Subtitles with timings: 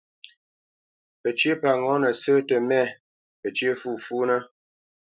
[1.21, 2.83] Pəcyə́ pa ŋɔ̌nə sə́ tə mɛ̂,
[3.41, 4.39] pəcyə́ fûfúnə́.